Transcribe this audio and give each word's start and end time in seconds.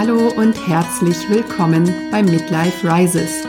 Hallo 0.00 0.28
und 0.28 0.56
herzlich 0.66 1.28
willkommen 1.28 1.84
bei 2.10 2.22
Midlife 2.22 2.90
Rises, 2.90 3.42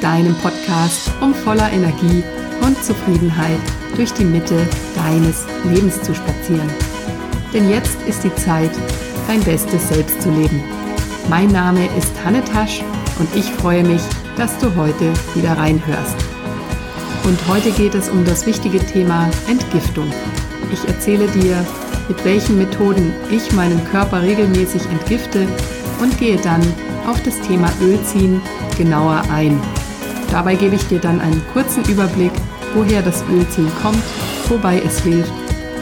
deinem 0.00 0.34
Podcast, 0.36 1.10
um 1.20 1.34
voller 1.34 1.70
Energie 1.70 2.24
und 2.62 2.82
Zufriedenheit 2.82 3.60
durch 3.94 4.10
die 4.14 4.24
Mitte 4.24 4.66
deines 4.96 5.44
Lebens 5.64 6.00
zu 6.00 6.14
spazieren. 6.14 6.70
Denn 7.52 7.68
jetzt 7.68 8.00
ist 8.08 8.24
die 8.24 8.34
Zeit, 8.36 8.70
dein 9.26 9.42
bestes 9.44 9.86
Selbst 9.90 10.22
zu 10.22 10.30
leben. 10.30 10.64
Mein 11.28 11.48
Name 11.48 11.84
ist 11.98 12.14
Hanne 12.24 12.42
Tasch 12.42 12.82
und 13.18 13.28
ich 13.36 13.44
freue 13.44 13.84
mich, 13.84 14.00
dass 14.38 14.56
du 14.60 14.74
heute 14.76 15.12
wieder 15.34 15.58
reinhörst. 15.58 16.16
Und 17.24 17.38
heute 17.48 17.70
geht 17.72 17.94
es 17.94 18.08
um 18.08 18.24
das 18.24 18.46
wichtige 18.46 18.78
Thema 18.78 19.28
Entgiftung. 19.46 20.10
Ich 20.72 20.88
erzähle 20.88 21.26
dir, 21.26 21.66
mit 22.08 22.24
welchen 22.24 22.56
Methoden 22.56 23.12
ich 23.30 23.52
meinen 23.52 23.84
Körper 23.90 24.22
regelmäßig 24.22 24.86
entgifte 24.86 25.46
und 26.00 26.18
gehe 26.18 26.36
dann 26.36 26.62
auf 27.06 27.22
das 27.22 27.40
Thema 27.40 27.72
Ölziehen 27.80 28.40
genauer 28.76 29.22
ein. 29.30 29.60
Dabei 30.30 30.54
gebe 30.54 30.76
ich 30.76 30.86
dir 30.88 30.98
dann 30.98 31.20
einen 31.20 31.42
kurzen 31.52 31.84
Überblick, 31.84 32.32
woher 32.74 33.02
das 33.02 33.24
Ölziehen 33.30 33.70
kommt, 33.82 34.02
wobei 34.48 34.80
es 34.80 35.00
hilft 35.00 35.32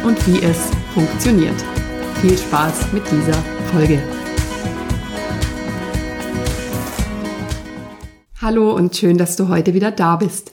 und 0.05 0.27
wie 0.27 0.43
es 0.43 0.71
funktioniert. 0.95 1.57
Viel 2.21 2.37
Spaß 2.39 2.93
mit 2.93 3.03
dieser 3.11 3.39
Folge. 3.73 4.03
Hallo 8.41 8.73
und 8.73 8.97
schön, 8.97 9.19
dass 9.19 9.37
du 9.37 9.49
heute 9.49 9.75
wieder 9.75 9.91
da 9.91 10.17
bist. 10.17 10.53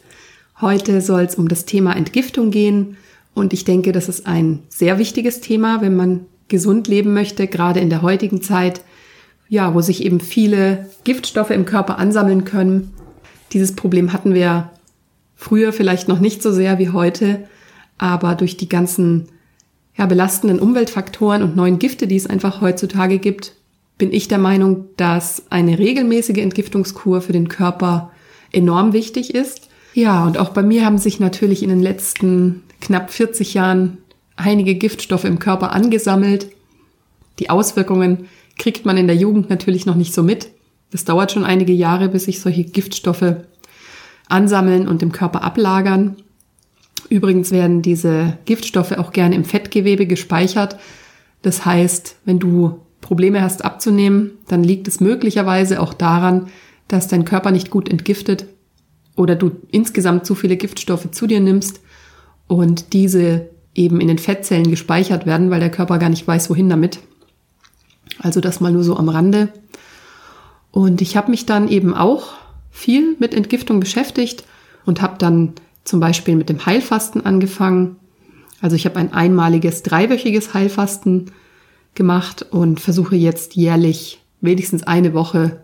Heute 0.62 1.02
soll 1.02 1.24
es 1.24 1.36
um 1.36 1.48
das 1.48 1.66
Thema 1.66 1.96
Entgiftung 1.96 2.50
gehen 2.50 2.98
und 3.36 3.54
ich 3.54 3.66
denke, 3.66 3.92
das 3.92 4.10
ist 4.10 4.26
ein 4.26 4.64
sehr 4.70 4.98
wichtiges 4.98 5.42
Thema, 5.42 5.82
wenn 5.82 5.96
man 5.96 6.26
gesund 6.48 6.88
leben 6.88 7.14
möchte, 7.14 7.48
gerade 7.48 7.80
in 7.80 7.90
der 7.90 8.02
heutigen 8.02 8.42
Zeit, 8.42 8.82
ja, 9.54 9.76
wo 9.76 9.82
sich 9.82 10.04
eben 10.04 10.20
viele 10.20 10.90
Giftstoffe 11.04 11.52
im 11.52 11.66
Körper 11.66 12.00
ansammeln 12.00 12.44
können. 12.44 12.92
Dieses 13.52 13.76
Problem 13.76 14.12
hatten 14.12 14.34
wir 14.34 14.72
früher 15.36 15.72
vielleicht 15.72 16.08
noch 16.08 16.20
nicht 16.20 16.42
so 16.42 16.52
sehr 16.52 16.80
wie 16.80 16.90
heute, 16.90 17.48
aber 18.00 18.34
durch 18.34 18.58
die 18.58 18.68
ganzen 18.68 19.28
ja, 19.96 20.08
belastenden 20.08 20.58
Umweltfaktoren 20.58 21.44
und 21.44 21.56
neuen 21.56 21.78
Gifte, 21.78 22.08
die 22.08 22.16
es 22.16 22.26
einfach 22.26 22.62
heutzutage 22.62 23.20
gibt, 23.20 23.54
bin 24.00 24.12
ich 24.12 24.28
der 24.28 24.40
Meinung, 24.40 24.86
dass 24.98 25.44
eine 25.52 25.78
regelmäßige 25.78 26.40
Entgiftungskur 26.40 27.22
für 27.22 27.34
den 27.34 27.48
Körper 27.48 28.12
enorm 28.52 28.92
wichtig 28.92 29.36
ist. 29.36 29.70
Ja, 29.94 30.26
und 30.26 30.40
auch 30.40 30.50
bei 30.50 30.64
mir 30.64 30.84
haben 30.84 30.98
sich 30.98 31.20
natürlich 31.20 31.62
in 31.62 31.70
den 31.70 31.84
letzten 31.84 32.64
knapp 32.82 33.12
40 33.12 33.54
Jahren 33.54 34.00
einige 34.36 34.74
Giftstoffe 34.74 35.26
im 35.26 35.38
Körper 35.38 35.74
angesammelt. 35.74 36.48
Die 37.38 37.52
Auswirkungen 37.52 38.30
kriegt 38.58 38.86
man 38.86 38.98
in 38.98 39.08
der 39.08 39.16
Jugend 39.16 39.50
natürlich 39.50 39.86
noch 39.86 39.96
nicht 39.96 40.14
so 40.14 40.24
mit. 40.24 40.50
Das 40.92 41.06
dauert 41.06 41.32
schon 41.32 41.46
einige 41.46 41.74
Jahre, 41.74 42.10
bis 42.10 42.26
sich 42.26 42.40
solche 42.40 42.64
Giftstoffe 42.64 43.36
ansammeln 44.28 44.88
und 44.88 45.02
im 45.02 45.12
Körper 45.12 45.44
ablagern. 45.44 46.18
Übrigens 47.10 47.52
werden 47.52 47.82
diese 47.82 48.38
Giftstoffe 48.46 48.94
auch 48.94 49.12
gerne 49.12 49.36
im 49.36 49.44
Fettgewebe 49.44 50.06
gespeichert. 50.06 50.78
Das 51.42 51.66
heißt, 51.66 52.18
wenn 52.26 52.40
du 52.40 52.80
Probleme 53.02 53.42
hast 53.42 53.66
abzunehmen, 53.66 54.32
dann 54.48 54.64
liegt 54.64 54.88
es 54.88 55.00
möglicherweise 55.00 55.82
auch 55.82 55.94
daran, 55.94 56.48
dass 56.88 57.08
dein 57.08 57.26
Körper 57.26 57.52
nicht 57.52 57.70
gut 57.70 57.90
entgiftet 57.90 58.46
oder 59.16 59.36
du 59.36 59.52
insgesamt 59.72 60.26
zu 60.26 60.36
viele 60.36 60.58
Giftstoffe 60.58 61.12
zu 61.12 61.28
dir 61.28 61.40
nimmst 61.40 61.82
und 62.48 62.94
diese 62.94 63.50
eben 63.76 64.00
in 64.00 64.08
den 64.08 64.20
Fettzellen 64.20 64.70
gespeichert 64.70 65.26
werden, 65.26 65.50
weil 65.50 65.60
der 65.60 65.72
Körper 65.72 65.98
gar 65.98 66.10
nicht 66.10 66.28
weiß, 66.28 66.50
wohin 66.50 66.70
damit. 66.70 67.00
Also 68.20 68.42
das 68.42 68.60
mal 68.60 68.72
nur 68.72 68.84
so 68.84 68.98
am 68.98 69.10
Rande. 69.10 69.50
Und 70.72 71.02
ich 71.02 71.18
habe 71.18 71.32
mich 71.32 71.46
dann 71.46 71.68
eben 71.68 71.94
auch 71.94 72.34
viel 72.72 73.16
mit 73.20 73.34
Entgiftung 73.34 73.80
beschäftigt 73.80 74.44
und 74.86 75.02
habe 75.02 75.16
dann 75.18 75.54
zum 75.84 76.00
Beispiel 76.00 76.36
mit 76.36 76.50
dem 76.50 76.66
Heilfasten 76.66 77.26
angefangen. 77.26 77.98
Also 78.62 78.76
ich 78.76 78.86
habe 78.86 79.00
ein 79.00 79.14
einmaliges 79.14 79.84
dreiwöchiges 79.84 80.54
Heilfasten 80.54 81.32
gemacht 81.96 82.46
und 82.50 82.80
versuche 82.80 83.16
jetzt 83.16 83.56
jährlich 83.56 84.22
wenigstens 84.42 84.84
eine 84.84 85.14
Woche, 85.14 85.62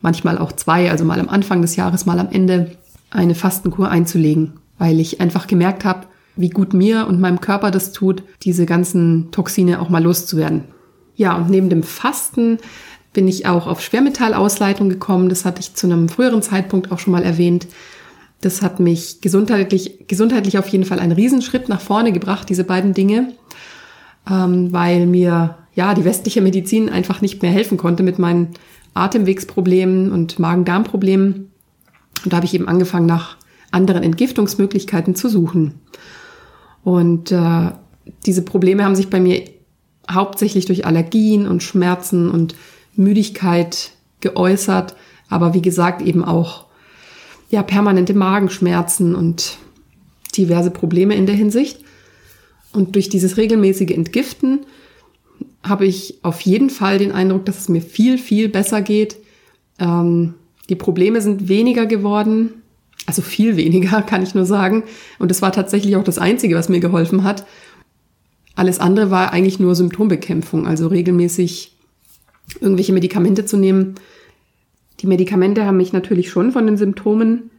manchmal 0.00 0.38
auch 0.38 0.52
zwei, 0.52 0.90
also 0.90 1.04
mal 1.04 1.18
am 1.18 1.28
Anfang 1.28 1.62
des 1.62 1.76
Jahres, 1.76 2.06
mal 2.06 2.18
am 2.18 2.30
Ende, 2.30 2.76
eine 3.10 3.34
Fastenkur 3.34 3.90
einzulegen, 3.90 4.54
weil 4.78 5.00
ich 5.00 5.20
einfach 5.20 5.46
gemerkt 5.46 5.84
habe, 5.84 6.06
wie 6.36 6.50
gut 6.50 6.74
mir 6.74 7.06
und 7.06 7.20
meinem 7.20 7.40
Körper 7.40 7.70
das 7.70 7.92
tut, 7.92 8.22
diese 8.42 8.66
ganzen 8.66 9.30
Toxine 9.30 9.80
auch 9.80 9.88
mal 9.88 10.02
loszuwerden. 10.02 10.64
Ja, 11.16 11.36
und 11.36 11.50
neben 11.50 11.70
dem 11.70 11.82
Fasten 11.82 12.58
bin 13.12 13.28
ich 13.28 13.46
auch 13.46 13.66
auf 13.66 13.80
Schwermetallausleitung 13.80 14.88
gekommen. 14.88 15.28
Das 15.28 15.44
hatte 15.44 15.60
ich 15.60 15.74
zu 15.74 15.86
einem 15.86 16.08
früheren 16.08 16.42
Zeitpunkt 16.42 16.90
auch 16.92 16.98
schon 16.98 17.12
mal 17.12 17.22
erwähnt. 17.22 17.66
Das 18.40 18.60
hat 18.60 18.80
mich 18.80 19.20
gesundheitlich, 19.20 20.06
gesundheitlich 20.06 20.58
auf 20.58 20.68
jeden 20.68 20.84
Fall 20.84 20.98
einen 20.98 21.12
Riesenschritt 21.12 21.68
nach 21.68 21.80
vorne 21.80 22.12
gebracht, 22.12 22.48
diese 22.50 22.64
beiden 22.64 22.92
Dinge, 22.92 23.32
ähm, 24.30 24.72
weil 24.72 25.06
mir 25.06 25.56
ja 25.74 25.94
die 25.94 26.04
westliche 26.04 26.42
Medizin 26.42 26.90
einfach 26.90 27.20
nicht 27.20 27.40
mehr 27.40 27.50
helfen 27.50 27.78
konnte 27.78 28.02
mit 28.02 28.18
meinen 28.18 28.50
Atemwegsproblemen 28.92 30.12
und 30.12 30.38
Magen-Darm-Problemen. 30.38 31.50
Und 32.24 32.32
da 32.32 32.36
habe 32.36 32.46
ich 32.46 32.54
eben 32.54 32.68
angefangen, 32.68 33.06
nach 33.06 33.36
anderen 33.70 34.02
Entgiftungsmöglichkeiten 34.02 35.14
zu 35.14 35.28
suchen. 35.28 35.74
Und 36.84 37.32
äh, 37.32 37.70
diese 38.26 38.42
Probleme 38.42 38.84
haben 38.84 38.94
sich 38.94 39.08
bei 39.08 39.20
mir 39.20 39.42
hauptsächlich 40.10 40.66
durch 40.66 40.86
Allergien 40.86 41.46
und 41.46 41.62
Schmerzen 41.62 42.30
und 42.30 42.54
Müdigkeit 42.96 43.92
geäußert, 44.20 44.94
aber 45.28 45.54
wie 45.54 45.62
gesagt 45.62 46.02
eben 46.02 46.24
auch 46.24 46.64
ja 47.50 47.62
permanente 47.62 48.14
Magenschmerzen 48.14 49.14
und 49.14 49.58
diverse 50.36 50.70
Probleme 50.70 51.14
in 51.14 51.26
der 51.26 51.34
Hinsicht. 51.34 51.80
Und 52.72 52.96
durch 52.96 53.08
dieses 53.08 53.36
regelmäßige 53.36 53.92
Entgiften 53.92 54.66
habe 55.62 55.86
ich 55.86 56.18
auf 56.22 56.40
jeden 56.40 56.70
Fall 56.70 56.98
den 56.98 57.12
Eindruck, 57.12 57.46
dass 57.46 57.58
es 57.58 57.68
mir 57.68 57.80
viel, 57.80 58.18
viel 58.18 58.48
besser 58.48 58.82
geht. 58.82 59.16
Ähm, 59.78 60.34
die 60.68 60.74
Probleme 60.74 61.20
sind 61.20 61.48
weniger 61.48 61.86
geworden, 61.86 62.62
also 63.06 63.22
viel 63.22 63.56
weniger, 63.56 64.02
kann 64.06 64.22
ich 64.22 64.34
nur 64.34 64.44
sagen. 64.44 64.82
Und 65.18 65.30
das 65.30 65.42
war 65.42 65.52
tatsächlich 65.52 65.96
auch 65.96 66.04
das 66.04 66.18
Einzige, 66.18 66.56
was 66.56 66.68
mir 66.68 66.80
geholfen 66.80 67.24
hat. 67.24 67.46
Alles 68.54 68.78
andere 68.78 69.10
war 69.10 69.32
eigentlich 69.32 69.58
nur 69.58 69.74
Symptombekämpfung, 69.74 70.66
also 70.66 70.86
regelmäßig 70.86 71.76
irgendwelche 72.60 72.92
Medikamente 72.92 73.44
zu 73.44 73.56
nehmen. 73.56 73.94
Die 75.00 75.06
Medikamente 75.06 75.64
haben 75.64 75.76
mich 75.76 75.92
natürlich 75.92 76.30
schon 76.30 76.52
von 76.52 76.66
den 76.66 76.76
Symptomen 76.76 77.50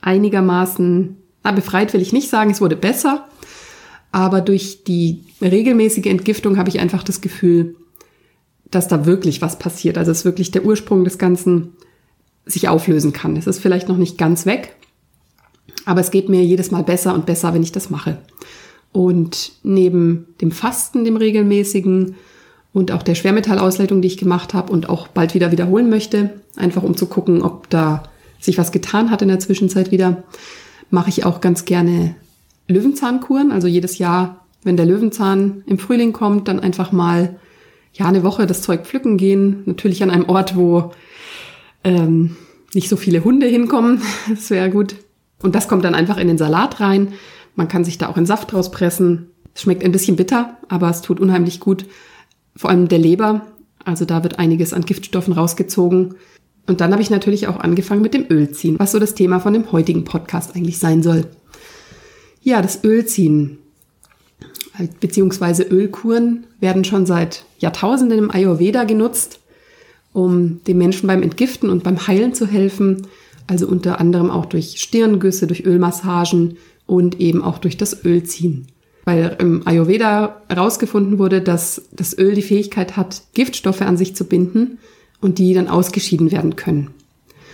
einigermaßen, 0.00 1.16
na, 1.44 1.52
befreit 1.52 1.92
will 1.92 2.02
ich 2.02 2.12
nicht 2.12 2.28
sagen, 2.28 2.50
es 2.50 2.60
wurde 2.60 2.76
besser, 2.76 3.28
aber 4.12 4.40
durch 4.40 4.84
die 4.84 5.24
regelmäßige 5.40 6.06
Entgiftung 6.06 6.56
habe 6.56 6.68
ich 6.68 6.80
einfach 6.80 7.02
das 7.02 7.20
Gefühl, 7.20 7.76
dass 8.70 8.88
da 8.88 9.06
wirklich 9.06 9.40
was 9.40 9.58
passiert. 9.58 9.98
Also 9.98 10.10
es 10.10 10.24
wirklich 10.24 10.50
der 10.50 10.64
Ursprung 10.64 11.04
des 11.04 11.18
Ganzen 11.18 11.74
sich 12.46 12.68
auflösen 12.68 13.12
kann. 13.12 13.36
Es 13.36 13.46
ist 13.46 13.60
vielleicht 13.60 13.88
noch 13.88 13.96
nicht 13.96 14.18
ganz 14.18 14.46
weg, 14.46 14.76
aber 15.84 16.00
es 16.00 16.10
geht 16.10 16.28
mir 16.28 16.44
jedes 16.44 16.70
Mal 16.70 16.82
besser 16.82 17.14
und 17.14 17.26
besser, 17.26 17.54
wenn 17.54 17.62
ich 17.62 17.72
das 17.72 17.90
mache. 17.90 18.18
Und 18.94 19.50
neben 19.64 20.28
dem 20.40 20.52
Fasten, 20.52 21.04
dem 21.04 21.16
regelmäßigen 21.16 22.14
und 22.72 22.92
auch 22.92 23.02
der 23.02 23.16
Schwermetallausleitung, 23.16 24.00
die 24.00 24.06
ich 24.06 24.16
gemacht 24.16 24.54
habe 24.54 24.72
und 24.72 24.88
auch 24.88 25.08
bald 25.08 25.34
wieder 25.34 25.50
wiederholen 25.50 25.90
möchte, 25.90 26.30
einfach 26.54 26.84
um 26.84 26.96
zu 26.96 27.06
gucken, 27.06 27.42
ob 27.42 27.68
da 27.70 28.04
sich 28.40 28.56
was 28.56 28.70
getan 28.70 29.10
hat 29.10 29.20
in 29.20 29.28
der 29.28 29.40
Zwischenzeit 29.40 29.90
wieder, 29.90 30.22
mache 30.90 31.08
ich 31.08 31.24
auch 31.24 31.40
ganz 31.40 31.64
gerne 31.64 32.14
Löwenzahnkuren. 32.68 33.50
Also 33.50 33.66
jedes 33.66 33.98
Jahr, 33.98 34.46
wenn 34.62 34.76
der 34.76 34.86
Löwenzahn 34.86 35.64
im 35.66 35.80
Frühling 35.80 36.12
kommt, 36.12 36.46
dann 36.46 36.60
einfach 36.60 36.92
mal 36.92 37.36
ja 37.94 38.06
eine 38.06 38.22
Woche 38.22 38.46
das 38.46 38.62
Zeug 38.62 38.84
pflücken 38.84 39.16
gehen. 39.16 39.64
Natürlich 39.66 40.04
an 40.04 40.10
einem 40.10 40.28
Ort, 40.28 40.56
wo 40.56 40.92
ähm, 41.82 42.36
nicht 42.74 42.88
so 42.88 42.96
viele 42.96 43.24
Hunde 43.24 43.46
hinkommen. 43.46 44.02
Das 44.28 44.50
wäre 44.50 44.70
gut. 44.70 44.94
Und 45.42 45.56
das 45.56 45.68
kommt 45.68 45.84
dann 45.84 45.94
einfach 45.94 46.16
in 46.16 46.28
den 46.28 46.38
Salat 46.38 46.80
rein. 46.80 47.12
Man 47.54 47.68
kann 47.68 47.84
sich 47.84 47.98
da 47.98 48.08
auch 48.08 48.16
einen 48.16 48.26
Saft 48.26 48.52
rauspressen. 48.52 49.30
Es 49.54 49.62
schmeckt 49.62 49.84
ein 49.84 49.92
bisschen 49.92 50.16
bitter, 50.16 50.56
aber 50.68 50.90
es 50.90 51.02
tut 51.02 51.20
unheimlich 51.20 51.60
gut. 51.60 51.86
Vor 52.56 52.70
allem 52.70 52.88
der 52.88 52.98
Leber. 52.98 53.46
Also 53.84 54.04
da 54.04 54.22
wird 54.22 54.38
einiges 54.38 54.72
an 54.72 54.84
Giftstoffen 54.84 55.32
rausgezogen. 55.34 56.14
Und 56.66 56.80
dann 56.80 56.92
habe 56.92 57.02
ich 57.02 57.10
natürlich 57.10 57.46
auch 57.48 57.60
angefangen 57.60 58.02
mit 58.02 58.14
dem 58.14 58.26
Ölziehen, 58.30 58.78
was 58.78 58.92
so 58.92 58.98
das 58.98 59.14
Thema 59.14 59.38
von 59.38 59.52
dem 59.52 59.70
heutigen 59.70 60.04
Podcast 60.04 60.56
eigentlich 60.56 60.78
sein 60.78 61.02
soll. 61.02 61.26
Ja, 62.42 62.62
das 62.62 62.82
Ölziehen 62.82 63.58
beziehungsweise 65.00 65.62
Ölkuren 65.62 66.46
werden 66.60 66.84
schon 66.84 67.06
seit 67.06 67.44
Jahrtausenden 67.58 68.18
im 68.18 68.30
Ayurveda 68.30 68.84
genutzt, 68.84 69.40
um 70.12 70.62
den 70.64 70.78
Menschen 70.78 71.06
beim 71.06 71.22
Entgiften 71.22 71.70
und 71.70 71.84
beim 71.84 72.06
Heilen 72.06 72.34
zu 72.34 72.46
helfen. 72.46 73.06
Also 73.46 73.68
unter 73.68 74.00
anderem 74.00 74.30
auch 74.30 74.46
durch 74.46 74.80
Stirngüsse, 74.80 75.46
durch 75.46 75.64
Ölmassagen, 75.64 76.56
und 76.86 77.20
eben 77.20 77.42
auch 77.42 77.58
durch 77.58 77.76
das 77.76 78.04
Ölziehen. 78.04 78.66
weil 79.06 79.36
im 79.38 79.66
Ayurveda 79.66 80.42
herausgefunden 80.48 81.18
wurde, 81.18 81.42
dass 81.42 81.82
das 81.92 82.16
Öl 82.16 82.34
die 82.34 82.42
Fähigkeit 82.42 82.96
hat, 82.96 83.22
Giftstoffe 83.34 83.82
an 83.82 83.98
sich 83.98 84.16
zu 84.16 84.24
binden 84.24 84.78
und 85.20 85.38
die 85.38 85.52
dann 85.52 85.68
ausgeschieden 85.68 86.32
werden 86.32 86.56
können. 86.56 86.90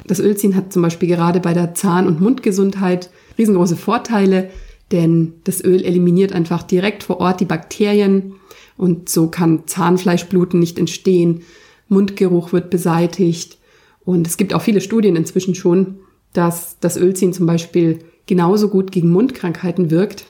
Das 0.06 0.20
Ölziehen 0.20 0.54
hat 0.54 0.72
zum 0.72 0.82
Beispiel 0.82 1.08
gerade 1.08 1.40
bei 1.40 1.52
der 1.52 1.74
Zahn- 1.74 2.06
und 2.06 2.20
Mundgesundheit 2.20 3.10
riesengroße 3.36 3.76
Vorteile, 3.76 4.50
denn 4.92 5.34
das 5.44 5.62
Öl 5.62 5.84
eliminiert 5.84 6.32
einfach 6.32 6.62
direkt 6.62 7.02
vor 7.02 7.20
Ort 7.20 7.40
die 7.40 7.46
Bakterien 7.46 8.34
und 8.76 9.08
so 9.08 9.28
kann 9.28 9.66
Zahnfleischbluten 9.66 10.58
nicht 10.58 10.78
entstehen, 10.78 11.42
Mundgeruch 11.88 12.52
wird 12.52 12.70
beseitigt 12.70 13.58
und 14.04 14.26
es 14.26 14.36
gibt 14.36 14.54
auch 14.54 14.62
viele 14.62 14.80
Studien 14.80 15.16
inzwischen 15.16 15.54
schon, 15.54 15.98
dass 16.32 16.78
das 16.80 16.96
Ölziehen 16.96 17.32
zum 17.32 17.46
Beispiel 17.46 17.98
genauso 18.30 18.68
gut 18.68 18.92
gegen 18.92 19.10
Mundkrankheiten 19.10 19.90
wirkt 19.90 20.24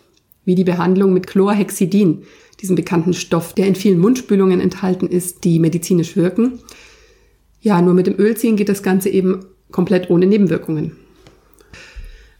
wie 0.46 0.54
die 0.54 0.64
Behandlung 0.64 1.12
mit 1.12 1.26
Chlorhexidin, 1.26 2.22
diesem 2.62 2.74
bekannten 2.74 3.12
Stoff, 3.12 3.52
der 3.52 3.66
in 3.66 3.74
vielen 3.74 3.98
Mundspülungen 3.98 4.58
enthalten 4.58 5.06
ist, 5.06 5.44
die 5.44 5.58
medizinisch 5.58 6.16
wirken. 6.16 6.60
Ja, 7.60 7.82
nur 7.82 7.92
mit 7.92 8.06
dem 8.06 8.18
Ölziehen 8.18 8.56
geht 8.56 8.70
das 8.70 8.82
Ganze 8.82 9.10
eben 9.10 9.40
komplett 9.70 10.08
ohne 10.08 10.24
Nebenwirkungen. 10.24 10.96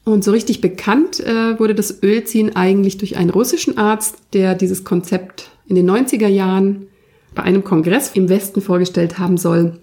Und 0.05 0.25
so 0.25 0.31
richtig 0.31 0.63
bekannt 0.63 1.21
äh, 1.21 1.59
wurde 1.61 1.75
das 1.75 2.03
Ölziehen 2.03 2.57
eigentlich 2.57 2.97
durch 2.97 3.19
einen 3.19 3.29
russischen 3.29 3.77
Arzt, 3.77 4.17
der 4.33 4.55
dieses 4.55 4.83
Konzept 4.83 5.51
in 5.67 5.77
den 5.77 5.89
90er 5.89 6.27
Jahren 6.27 6.87
bei 7.35 7.43
einem 7.43 7.65
Kongress 7.65 8.13
im 8.15 8.31
Westen 8.31 8.63
vorgestellt 8.63 9.19
haben 9.19 9.37
soll. 9.37 9.79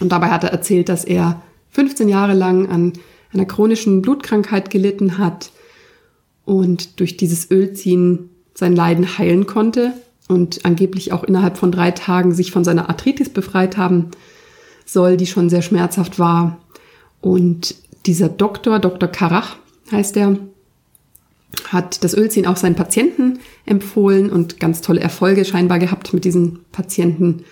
Und 0.00 0.10
dabei 0.10 0.28
hat 0.28 0.42
er 0.42 0.52
erzählt, 0.52 0.88
dass 0.88 1.04
er 1.04 1.42
15 1.68 2.08
Jahre 2.08 2.32
lang 2.32 2.66
an 2.70 2.94
einer 3.32 3.44
chronischen 3.44 4.02
Blutkrankheit 4.02 4.70
gelitten 4.70 5.18
hat 5.18 5.50
und 6.44 7.00
durch 7.00 7.16
dieses 7.16 7.50
Ölziehen 7.50 8.30
sein 8.54 8.74
Leiden 8.76 9.18
heilen 9.18 9.46
konnte 9.46 9.92
und 10.28 10.64
angeblich 10.64 11.12
auch 11.12 11.24
innerhalb 11.24 11.56
von 11.56 11.72
drei 11.72 11.90
Tagen 11.90 12.34
sich 12.34 12.50
von 12.50 12.64
seiner 12.64 12.88
Arthritis 12.88 13.30
befreit 13.30 13.76
haben 13.76 14.10
soll, 14.84 15.16
die 15.16 15.26
schon 15.26 15.48
sehr 15.48 15.62
schmerzhaft 15.62 16.18
war. 16.18 16.58
Und 17.20 17.74
dieser 18.06 18.28
Doktor, 18.28 18.78
Dr. 18.78 19.08
Karach 19.08 19.56
heißt 19.90 20.16
er, 20.16 20.38
hat 21.68 22.02
das 22.02 22.14
Ölziehen 22.14 22.46
auch 22.46 22.56
seinen 22.56 22.74
Patienten 22.74 23.38
empfohlen 23.66 24.30
und 24.30 24.58
ganz 24.58 24.80
tolle 24.80 25.00
Erfolge 25.00 25.44
scheinbar 25.44 25.78
gehabt 25.78 26.12
mit 26.12 26.24
diesen 26.24 26.60
Patienten. 26.72 27.44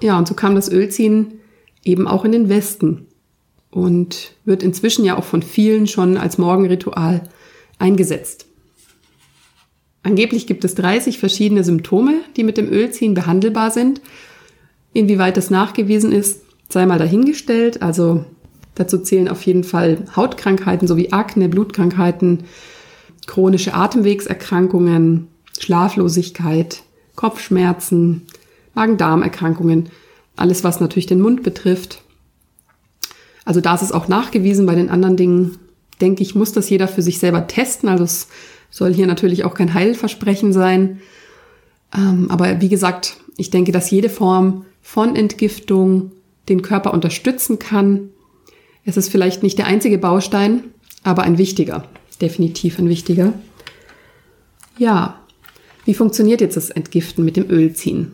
Ja, 0.00 0.16
und 0.18 0.26
so 0.26 0.34
kam 0.34 0.54
das 0.54 0.70
Ölziehen 0.70 1.40
eben 1.84 2.06
auch 2.06 2.24
in 2.24 2.32
den 2.32 2.48
Westen 2.48 3.06
und 3.70 4.32
wird 4.44 4.62
inzwischen 4.62 5.04
ja 5.04 5.16
auch 5.16 5.24
von 5.24 5.42
vielen 5.42 5.86
schon 5.86 6.16
als 6.16 6.38
Morgenritual 6.38 7.22
eingesetzt. 7.78 8.46
Angeblich 10.02 10.46
gibt 10.46 10.64
es 10.64 10.74
30 10.74 11.18
verschiedene 11.18 11.62
Symptome, 11.62 12.20
die 12.36 12.44
mit 12.44 12.56
dem 12.56 12.70
Ölziehen 12.70 13.14
behandelbar 13.14 13.70
sind. 13.70 14.00
Inwieweit 14.92 15.36
das 15.36 15.50
nachgewiesen 15.50 16.10
ist, 16.10 16.42
sei 16.68 16.86
mal 16.86 16.98
dahingestellt. 16.98 17.82
Also 17.82 18.24
dazu 18.74 18.98
zählen 18.98 19.28
auf 19.28 19.44
jeden 19.44 19.64
Fall 19.64 20.04
Hautkrankheiten 20.16 20.88
sowie 20.88 21.12
Akne, 21.12 21.48
Blutkrankheiten, 21.48 22.44
chronische 23.26 23.74
Atemwegserkrankungen, 23.74 25.28
Schlaflosigkeit, 25.58 26.82
Kopfschmerzen, 27.14 28.26
Magen-Darm-Erkrankungen, 28.74 29.90
alles 30.36 30.64
was 30.64 30.80
natürlich 30.80 31.06
den 31.06 31.20
Mund 31.20 31.42
betrifft. 31.42 32.02
Also 33.50 33.60
da 33.60 33.74
ist 33.74 33.82
es 33.82 33.90
auch 33.90 34.06
nachgewiesen. 34.06 34.64
Bei 34.64 34.76
den 34.76 34.90
anderen 34.90 35.16
Dingen, 35.16 35.58
denke 36.00 36.22
ich, 36.22 36.36
muss 36.36 36.52
das 36.52 36.70
jeder 36.70 36.86
für 36.86 37.02
sich 37.02 37.18
selber 37.18 37.48
testen. 37.48 37.88
Also 37.88 38.04
es 38.04 38.28
soll 38.70 38.94
hier 38.94 39.08
natürlich 39.08 39.44
auch 39.44 39.54
kein 39.54 39.74
Heilversprechen 39.74 40.52
sein. 40.52 41.00
Ähm, 41.92 42.30
aber 42.30 42.60
wie 42.60 42.68
gesagt, 42.68 43.16
ich 43.36 43.50
denke, 43.50 43.72
dass 43.72 43.90
jede 43.90 44.08
Form 44.08 44.66
von 44.82 45.16
Entgiftung 45.16 46.12
den 46.48 46.62
Körper 46.62 46.94
unterstützen 46.94 47.58
kann. 47.58 48.10
Es 48.84 48.96
ist 48.96 49.08
vielleicht 49.08 49.42
nicht 49.42 49.58
der 49.58 49.66
einzige 49.66 49.98
Baustein, 49.98 50.62
aber 51.02 51.24
ein 51.24 51.36
wichtiger, 51.36 51.88
definitiv 52.20 52.78
ein 52.78 52.88
wichtiger. 52.88 53.32
Ja, 54.78 55.18
wie 55.86 55.94
funktioniert 55.94 56.40
jetzt 56.40 56.56
das 56.56 56.70
Entgiften 56.70 57.24
mit 57.24 57.36
dem 57.36 57.50
Ölziehen? 57.50 58.12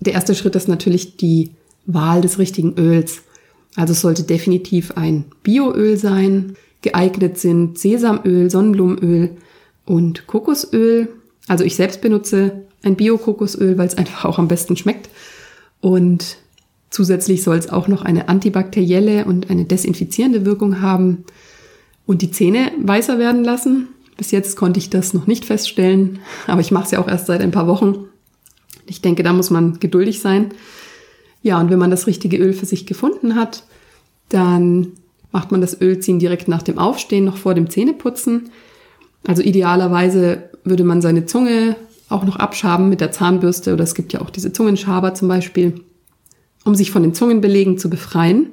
Der 0.00 0.14
erste 0.14 0.34
Schritt 0.34 0.56
ist 0.56 0.66
natürlich 0.66 1.16
die 1.16 1.52
Wahl 1.86 2.20
des 2.20 2.40
richtigen 2.40 2.76
Öls. 2.76 3.22
Also 3.78 3.92
es 3.92 4.00
sollte 4.00 4.24
definitiv 4.24 4.96
ein 4.96 5.26
Bioöl 5.44 5.96
sein. 5.96 6.56
Geeignet 6.82 7.38
sind 7.38 7.78
Sesamöl, 7.78 8.50
Sonnenblumenöl 8.50 9.36
und 9.86 10.26
Kokosöl. 10.26 11.06
Also 11.46 11.62
ich 11.62 11.76
selbst 11.76 12.00
benutze 12.00 12.64
ein 12.82 12.96
Bio-Kokosöl, 12.96 13.78
weil 13.78 13.86
es 13.86 13.96
einfach 13.96 14.24
auch 14.24 14.40
am 14.40 14.48
besten 14.48 14.76
schmeckt. 14.76 15.08
Und 15.80 16.38
zusätzlich 16.90 17.44
soll 17.44 17.56
es 17.56 17.68
auch 17.68 17.86
noch 17.86 18.02
eine 18.02 18.28
antibakterielle 18.28 19.26
und 19.26 19.48
eine 19.48 19.64
desinfizierende 19.64 20.44
Wirkung 20.44 20.80
haben 20.82 21.24
und 22.04 22.20
die 22.20 22.32
Zähne 22.32 22.72
weißer 22.82 23.20
werden 23.20 23.44
lassen. 23.44 23.86
Bis 24.16 24.32
jetzt 24.32 24.56
konnte 24.56 24.80
ich 24.80 24.90
das 24.90 25.14
noch 25.14 25.28
nicht 25.28 25.44
feststellen, 25.44 26.18
aber 26.48 26.62
ich 26.62 26.72
mache 26.72 26.86
es 26.86 26.90
ja 26.90 26.98
auch 26.98 27.06
erst 27.06 27.26
seit 27.26 27.42
ein 27.42 27.52
paar 27.52 27.68
Wochen. 27.68 28.06
Ich 28.86 29.02
denke, 29.02 29.22
da 29.22 29.32
muss 29.32 29.50
man 29.50 29.78
geduldig 29.78 30.18
sein. 30.18 30.48
Ja, 31.42 31.60
und 31.60 31.70
wenn 31.70 31.78
man 31.78 31.92
das 31.92 32.08
richtige 32.08 32.38
Öl 32.38 32.52
für 32.52 32.66
sich 32.66 32.84
gefunden 32.84 33.36
hat, 33.36 33.62
dann 34.28 34.92
macht 35.32 35.52
man 35.52 35.60
das 35.60 35.80
Ölziehen 35.80 36.18
direkt 36.18 36.48
nach 36.48 36.62
dem 36.62 36.78
Aufstehen, 36.78 37.24
noch 37.24 37.36
vor 37.36 37.54
dem 37.54 37.70
Zähneputzen. 37.70 38.50
Also 39.26 39.42
idealerweise 39.42 40.50
würde 40.64 40.84
man 40.84 41.02
seine 41.02 41.26
Zunge 41.26 41.76
auch 42.08 42.24
noch 42.24 42.36
abschaben 42.36 42.88
mit 42.88 43.00
der 43.00 43.12
Zahnbürste 43.12 43.72
oder 43.72 43.84
es 43.84 43.94
gibt 43.94 44.12
ja 44.12 44.20
auch 44.20 44.30
diese 44.30 44.52
Zungenschaber 44.52 45.14
zum 45.14 45.28
Beispiel, 45.28 45.80
um 46.64 46.74
sich 46.74 46.90
von 46.90 47.02
den 47.02 47.14
Zungenbelegen 47.14 47.78
zu 47.78 47.90
befreien. 47.90 48.50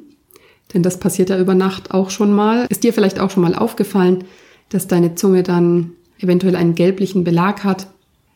Denn 0.74 0.84
das 0.84 1.00
passiert 1.00 1.30
ja 1.30 1.40
über 1.40 1.56
Nacht 1.56 1.92
auch 1.92 2.10
schon 2.10 2.34
mal. 2.34 2.66
Ist 2.70 2.84
dir 2.84 2.94
vielleicht 2.94 3.20
auch 3.20 3.30
schon 3.30 3.44
mal 3.44 3.56
aufgefallen, 3.56 4.26
dass 4.70 4.88
deine 4.88 5.16
Zunge 5.16 5.44
dann 5.44 5.92
eventuell 6.20 6.56
einen 6.56 6.76
gelblichen 6.76 7.24
Belag 7.24 7.64
hat? 7.64 7.88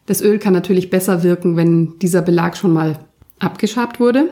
Das 0.06 0.22
Öl 0.22 0.40
kann 0.40 0.54
natürlich 0.54 0.90
besser 0.90 1.24
wirken, 1.24 1.58
wenn 1.58 2.00
dieser 2.00 2.22
Belag 2.22 2.56
schon 2.56 2.72
mal 2.72 3.00
abgeschabt 3.40 4.00
wurde. 4.00 4.32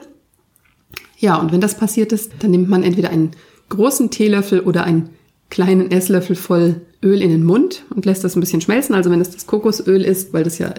Ja, 1.17 1.37
und 1.37 1.51
wenn 1.51 1.61
das 1.61 1.75
passiert 1.75 2.11
ist, 2.11 2.31
dann 2.39 2.51
nimmt 2.51 2.69
man 2.69 2.83
entweder 2.83 3.09
einen 3.09 3.31
großen 3.69 4.11
Teelöffel 4.11 4.61
oder 4.61 4.83
einen 4.83 5.09
kleinen 5.49 5.91
Esslöffel 5.91 6.35
voll 6.35 6.81
Öl 7.03 7.21
in 7.21 7.29
den 7.29 7.43
Mund 7.43 7.83
und 7.89 8.05
lässt 8.05 8.23
das 8.23 8.35
ein 8.35 8.39
bisschen 8.39 8.61
schmelzen. 8.61 8.95
Also 8.95 9.09
wenn 9.09 9.21
es 9.21 9.31
das 9.31 9.47
Kokosöl 9.47 10.03
ist, 10.03 10.33
weil 10.33 10.43
das 10.43 10.57
ja 10.57 10.73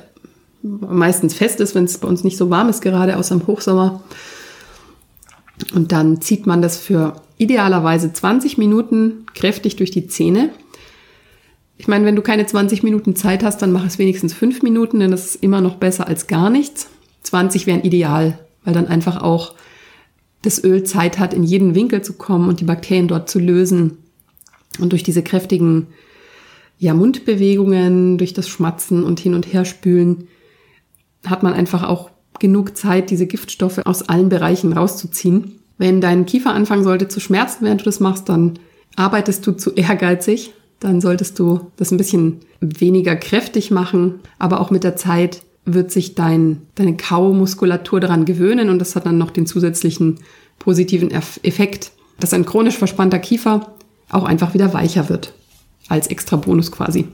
meistens 0.62 1.35
fest 1.35 1.61
ist, 1.61 1.75
wenn 1.75 1.85
es 1.85 1.99
bei 1.99 2.08
uns 2.08 2.25
nicht 2.25 2.37
so 2.37 2.50
warm 2.50 2.69
ist, 2.69 2.82
gerade 2.82 3.17
aus 3.17 3.29
dem 3.29 3.47
Hochsommer. 3.47 4.02
Und 5.75 5.92
dann 5.92 6.21
zieht 6.21 6.47
man 6.47 6.62
das 6.62 6.78
für 6.78 7.21
idealerweise 7.37 8.12
20 8.12 8.59
Minuten 8.59 9.26
kräftig 9.35 9.76
durch 9.76 9.90
die 9.90 10.07
Zähne. 10.07 10.50
Ich 11.78 11.88
meine, 11.88 12.04
wenn 12.04 12.16
du 12.16 12.23
keine 12.23 12.47
20 12.47 12.83
Minuten 12.83 13.14
Zeit 13.14 13.45
hast, 13.45 13.62
dann 13.62 13.73
mach 13.73 13.87
es 13.87 13.99
wenigstens 13.99 14.35
5 14.35 14.62
Minuten, 14.62 14.99
denn 14.99 15.12
das 15.12 15.26
ist 15.26 15.42
immer 15.42 15.61
noch 15.61 15.76
besser 15.76 16.09
als 16.09 16.26
gar 16.26 16.50
nichts. 16.50 16.88
20 17.23 17.66
wären 17.66 17.83
ideal, 17.83 18.38
weil 18.64 18.75
dann 18.75 18.88
einfach 18.88 19.23
auch 19.23 19.54
das 20.42 20.62
Öl 20.62 20.85
Zeit 20.85 21.18
hat, 21.18 21.35
in 21.35 21.42
jeden 21.42 21.75
Winkel 21.75 22.02
zu 22.02 22.14
kommen 22.14 22.49
und 22.49 22.61
die 22.61 22.64
Bakterien 22.64 23.09
dort 23.09 23.28
zu 23.28 23.38
lösen. 23.38 23.99
Und 24.78 24.92
durch 24.92 25.02
diese 25.02 25.23
kräftigen 25.23 25.88
ja, 26.78 26.95
Mundbewegungen, 26.95 28.18
durch 28.18 28.35
das 28.35 28.49
Schmatzen 28.49 29.02
und 29.02 29.18
hin 29.18 29.35
und 29.35 29.52
her 29.52 29.64
spülen, 29.64 30.28
hat 31.26 31.42
man 31.42 31.52
einfach 31.52 31.83
auch 31.83 32.11
genug 32.38 32.76
Zeit, 32.76 33.11
diese 33.11 33.26
Giftstoffe 33.26 33.80
aus 33.85 34.09
allen 34.09 34.28
Bereichen 34.28 34.73
rauszuziehen. 34.73 35.59
Wenn 35.76 36.00
dein 36.00 36.26
Kiefer 36.26 36.52
anfangen 36.52 36.85
sollte 36.85 37.09
zu 37.09 37.18
schmerzen, 37.21 37.64
während 37.64 37.80
du 37.80 37.85
das 37.85 38.00
machst, 38.00 38.28
dann 38.28 38.59
arbeitest 38.97 39.47
du 39.47 39.52
zu 39.52 39.71
ehrgeizig. 39.75 40.52
Dann 40.80 41.00
solltest 41.00 41.40
du 41.40 41.73
das 41.76 41.90
ein 41.90 41.97
bisschen 41.97 42.38
weniger 42.61 43.16
kräftig 43.16 43.73
machen. 43.73 44.21
Aber 44.38 44.61
auch 44.61 44.71
mit 44.71 44.85
der 44.85 44.95
Zeit 44.95 45.42
wird 45.75 45.90
sich 45.90 46.14
dein, 46.14 46.62
deine 46.75 46.96
Kaumuskulatur 46.96 48.00
daran 48.00 48.25
gewöhnen 48.25 48.70
und 48.70 48.78
das 48.78 48.96
hat 48.96 49.06
dann 49.06 49.18
noch 49.18 49.30
den 49.30 49.46
zusätzlichen 49.46 50.18
positiven 50.58 51.10
Effekt, 51.10 51.92
dass 52.20 52.34
ein 52.34 52.46
chronisch 52.46 52.76
verspannter 52.76 53.18
Kiefer 53.18 53.75
auch 54.10 54.25
einfach 54.25 54.54
wieder 54.54 54.72
weicher 54.75 55.08
wird. 55.08 55.32
Als 55.88 56.08
extra 56.08 56.37
Bonus 56.37 56.72
quasi. 56.72 57.06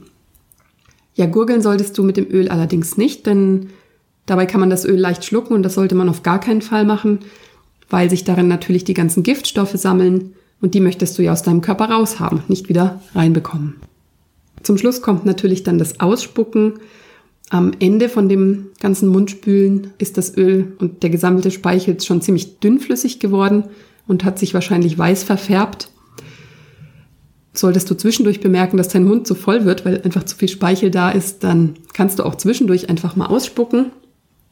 Ja, 1.13 1.27
gurgeln 1.27 1.61
solltest 1.61 1.97
du 1.97 2.03
mit 2.03 2.17
dem 2.17 2.29
Öl 2.29 2.49
allerdings 2.49 2.97
nicht, 2.97 3.25
denn 3.25 3.69
dabei 4.25 4.45
kann 4.45 4.59
man 4.59 4.69
das 4.69 4.85
Öl 4.85 4.99
leicht 4.99 5.23
schlucken 5.23 5.53
und 5.53 5.63
das 5.63 5.75
sollte 5.75 5.95
man 5.95 6.09
auf 6.09 6.23
gar 6.23 6.39
keinen 6.39 6.61
Fall 6.61 6.83
machen, 6.83 7.19
weil 7.89 8.09
sich 8.09 8.23
darin 8.23 8.47
natürlich 8.47 8.83
die 8.83 8.93
ganzen 8.93 9.23
Giftstoffe 9.23 9.75
sammeln 9.75 10.33
und 10.61 10.73
die 10.73 10.81
möchtest 10.81 11.17
du 11.17 11.23
ja 11.23 11.31
aus 11.31 11.43
deinem 11.43 11.61
Körper 11.61 11.89
raushaben, 11.89 12.43
nicht 12.47 12.67
wieder 12.67 13.01
reinbekommen. 13.13 13.75
Zum 14.63 14.77
Schluss 14.77 15.01
kommt 15.01 15.25
natürlich 15.25 15.63
dann 15.63 15.77
das 15.77 15.99
Ausspucken 15.99 16.79
am 17.49 17.71
Ende 17.79 18.09
von 18.09 18.27
dem 18.27 18.67
ganzen 18.79 19.07
Mundspülen 19.09 19.91
ist 19.97 20.17
das 20.17 20.35
Öl 20.35 20.73
und 20.79 21.03
der 21.03 21.09
gesammelte 21.09 21.51
Speichel 21.51 21.99
schon 22.01 22.21
ziemlich 22.21 22.59
dünnflüssig 22.59 23.19
geworden 23.19 23.65
und 24.07 24.23
hat 24.23 24.39
sich 24.39 24.53
wahrscheinlich 24.53 24.97
weiß 24.97 25.23
verfärbt. 25.23 25.89
Solltest 27.53 27.89
du 27.89 27.95
zwischendurch 27.95 28.41
bemerken, 28.41 28.77
dass 28.77 28.89
dein 28.89 29.05
Mund 29.05 29.27
zu 29.27 29.35
voll 29.35 29.63
wird, 29.65 29.85
weil 29.85 30.01
einfach 30.01 30.23
zu 30.23 30.35
viel 30.35 30.49
Speichel 30.49 30.91
da 30.91 31.11
ist, 31.11 31.43
dann 31.43 31.75
kannst 31.93 32.19
du 32.19 32.23
auch 32.23 32.35
zwischendurch 32.35 32.89
einfach 32.89 33.15
mal 33.15 33.27
ausspucken. 33.27 33.91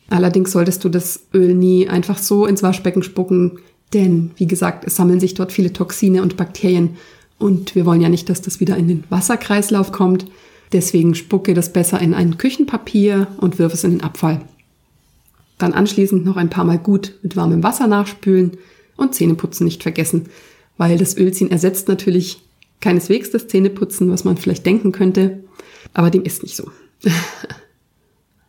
Allerdings 0.10 0.52
solltest 0.52 0.84
du 0.84 0.90
das 0.90 1.28
Öl 1.34 1.56
nie 1.56 1.90
einfach 1.90 2.18
so 2.18 2.46
ins 2.46 2.64
Waschbecken 2.64 3.04
spucken, 3.04 3.60
denn 3.94 4.32
wie 4.38 4.48
gesagt, 4.48 4.86
es 4.86 4.96
sammeln 4.96 5.20
sich 5.20 5.34
dort 5.34 5.52
viele 5.52 5.74
Toxine 5.74 6.22
und 6.22 6.38
Bakterien 6.38 6.92
und 7.40 7.76
wir 7.76 7.86
wollen 7.86 8.02
ja 8.02 8.10
nicht, 8.10 8.30
dass 8.30 8.42
das 8.42 8.60
wieder 8.60 8.78
in 8.78 8.88
den 8.88 9.04
Wasserkreislauf 9.10 9.92
kommt. 9.92 10.28
Deswegen 10.74 11.14
spucke 11.14 11.54
das 11.54 11.72
besser 11.72 12.02
in 12.02 12.16
ein 12.16 12.38
Küchenpapier 12.40 13.28
und 13.38 13.60
wirf 13.60 13.74
es 13.74 13.84
in 13.84 13.92
den 13.92 14.04
Abfall. 14.04 14.42
Dann 15.60 15.74
anschließend 15.74 16.26
noch 16.26 16.36
ein 16.36 16.50
paar 16.50 16.66
Mal 16.66 16.80
gut 16.80 17.14
mit 17.22 17.36
warmem 17.36 17.62
Wasser 17.62 17.86
nachspülen 17.86 18.58
und 18.98 19.14
Zähneputzen 19.14 19.66
nicht 19.66 19.84
vergessen, 19.84 20.26
weil 20.78 20.98
das 20.98 21.16
Ölziehen 21.16 21.52
ersetzt 21.52 21.88
natürlich 21.88 22.42
keineswegs 22.82 23.30
das 23.30 23.48
Zähneputzen, 23.48 24.12
was 24.12 24.24
man 24.24 24.36
vielleicht 24.36 24.66
denken 24.66 24.92
könnte, 24.92 25.44
aber 25.94 26.10
dem 26.10 26.24
ist 26.24 26.42
nicht 26.42 26.56
so. 26.56 26.72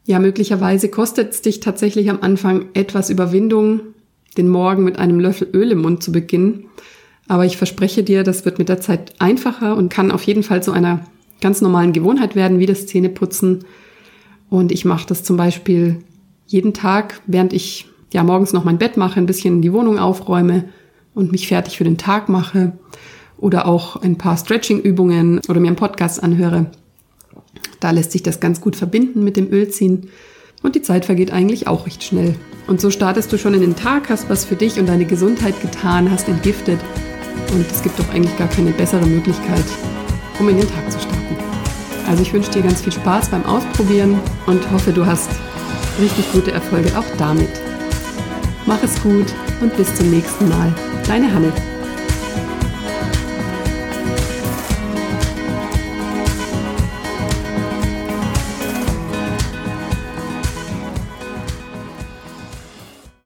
ja, 0.06 0.18
möglicherweise 0.18 0.88
kostet 0.88 1.32
es 1.32 1.42
dich 1.42 1.60
tatsächlich 1.60 2.08
am 2.08 2.20
Anfang 2.22 2.66
etwas 2.72 3.10
Überwindung, 3.10 3.80
den 4.38 4.48
Morgen 4.48 4.82
mit 4.82 4.98
einem 4.98 5.20
Löffel 5.20 5.48
Öl 5.52 5.70
im 5.72 5.82
Mund 5.82 6.02
zu 6.02 6.10
beginnen, 6.10 6.64
aber 7.28 7.44
ich 7.44 7.58
verspreche 7.58 8.02
dir, 8.02 8.24
das 8.24 8.46
wird 8.46 8.58
mit 8.58 8.70
der 8.70 8.80
Zeit 8.80 9.12
einfacher 9.18 9.76
und 9.76 9.90
kann 9.90 10.10
auf 10.10 10.22
jeden 10.24 10.42
Fall 10.42 10.62
zu 10.62 10.72
einer 10.72 11.06
ganz 11.44 11.60
normalen 11.60 11.92
Gewohnheit 11.92 12.34
werden, 12.34 12.58
wie 12.58 12.64
das 12.64 12.86
Zähneputzen. 12.86 13.66
Und 14.48 14.72
ich 14.72 14.86
mache 14.86 15.06
das 15.06 15.22
zum 15.22 15.36
Beispiel 15.36 15.98
jeden 16.46 16.72
Tag, 16.72 17.20
während 17.26 17.52
ich 17.52 17.86
ja 18.14 18.24
morgens 18.24 18.54
noch 18.54 18.64
mein 18.64 18.78
Bett 18.78 18.96
mache, 18.96 19.20
ein 19.20 19.26
bisschen 19.26 19.60
die 19.60 19.72
Wohnung 19.72 19.98
aufräume 19.98 20.64
und 21.14 21.32
mich 21.32 21.46
fertig 21.46 21.76
für 21.76 21.84
den 21.84 21.98
Tag 21.98 22.30
mache 22.30 22.72
oder 23.36 23.66
auch 23.66 23.96
ein 23.96 24.16
paar 24.16 24.38
Stretching-Übungen 24.38 25.42
oder 25.46 25.60
mir 25.60 25.66
einen 25.66 25.76
Podcast 25.76 26.22
anhöre. 26.22 26.70
Da 27.78 27.90
lässt 27.90 28.12
sich 28.12 28.22
das 28.22 28.40
ganz 28.40 28.62
gut 28.62 28.74
verbinden 28.74 29.22
mit 29.22 29.36
dem 29.36 29.52
Ölziehen 29.52 30.08
und 30.62 30.74
die 30.74 30.82
Zeit 30.82 31.04
vergeht 31.04 31.30
eigentlich 31.30 31.66
auch 31.66 31.84
recht 31.84 32.02
schnell. 32.02 32.36
Und 32.68 32.80
so 32.80 32.88
startest 32.88 33.30
du 33.30 33.36
schon 33.36 33.52
in 33.52 33.60
den 33.60 33.76
Tag, 33.76 34.08
hast 34.08 34.30
was 34.30 34.46
für 34.46 34.56
dich 34.56 34.80
und 34.80 34.88
deine 34.88 35.04
Gesundheit 35.04 35.60
getan, 35.60 36.10
hast 36.10 36.26
entgiftet 36.26 36.80
und 37.52 37.70
es 37.70 37.82
gibt 37.82 37.98
doch 37.98 38.08
eigentlich 38.14 38.38
gar 38.38 38.48
keine 38.48 38.70
bessere 38.70 39.04
Möglichkeit, 39.04 39.66
um 40.38 40.48
in 40.48 40.56
den 40.56 40.68
Tag 40.68 40.90
zu 40.90 40.98
starten. 40.98 41.36
Also 42.08 42.22
ich 42.22 42.32
wünsche 42.32 42.50
dir 42.50 42.62
ganz 42.62 42.82
viel 42.82 42.92
Spaß 42.92 43.28
beim 43.28 43.44
Ausprobieren 43.46 44.18
und 44.46 44.70
hoffe, 44.70 44.92
du 44.92 45.06
hast 45.06 45.30
richtig 46.00 46.30
gute 46.32 46.52
Erfolge 46.52 46.90
auch 46.98 47.16
damit. 47.18 47.50
Mach 48.66 48.82
es 48.82 49.00
gut 49.02 49.26
und 49.60 49.76
bis 49.76 49.94
zum 49.94 50.10
nächsten 50.10 50.48
Mal. 50.48 50.72
Deine 51.06 51.32
Hanne. 51.32 51.52